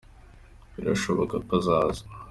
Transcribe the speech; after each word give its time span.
Birashoboka 0.73 1.35
ko 1.47 1.51
azaza 1.59 2.03